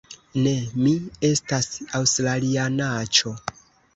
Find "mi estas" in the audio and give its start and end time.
0.85-1.69